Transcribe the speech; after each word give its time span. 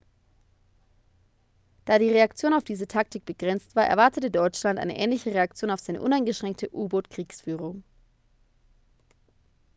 da 1.85 1.99
die 1.99 2.09
reaktion 2.09 2.55
auf 2.55 2.63
diese 2.63 2.87
taktik 2.87 3.23
begrenzt 3.23 3.75
war 3.75 3.85
erwartete 3.85 4.31
deutschland 4.31 4.79
eine 4.79 4.97
ähnliche 4.97 5.29
reaktion 5.31 5.69
auf 5.69 5.79
seine 5.79 6.01
uneingeschränkte 6.01 6.73
u-boot-kriegsführung 6.73 7.83